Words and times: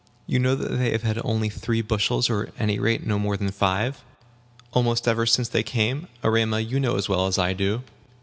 "You 0.25 0.39
know 0.39 0.55
that 0.55 0.77
they 0.79 0.97
have 0.97 1.21
only 1.23 1.49
had 1.49 1.61
three 1.61 1.83
bushels, 1.83 2.27
or, 2.27 2.47
at 2.47 2.53
any 2.57 2.79
rate, 2.79 3.05
not 3.05 3.19
more 3.19 3.37
than 3.37 3.51
five, 3.51 4.03
almost 4.73 5.07
ever 5.07 5.27
since 5.27 5.47
they 5.49 5.61
came. 5.61 6.07
Erema, 6.23 6.59
you 6.59 6.79
know 6.79 6.95
as 6.95 7.07
well 7.07 7.27
as 7.27 7.37
I 7.37 7.53
do." 7.53 7.83